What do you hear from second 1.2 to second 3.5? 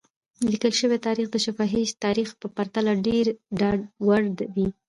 د شفاهي تاریخ په پرتله ډېر د